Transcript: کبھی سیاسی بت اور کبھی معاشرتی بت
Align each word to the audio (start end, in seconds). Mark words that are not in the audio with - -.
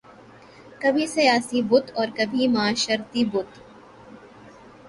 کبھی 0.81 1.05
سیاسی 1.07 1.61
بت 1.61 1.91
اور 1.95 2.07
کبھی 2.17 2.47
معاشرتی 2.47 3.25
بت 3.25 3.49